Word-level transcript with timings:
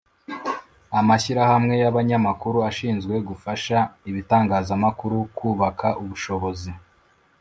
Amashyirahamwe 0.99 1.73
y‘abanyamakuru 1.81 2.57
ashinzwe 2.69 3.15
gufasha 3.29 3.77
ibitangazamakuru 4.09 5.17
kubaka 5.37 5.87
ubushobozi 6.01 6.71